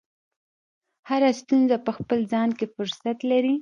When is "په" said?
1.85-1.91